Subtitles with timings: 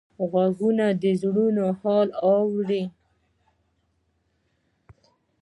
[0.29, 2.83] غوږونه د زړونو حال اوري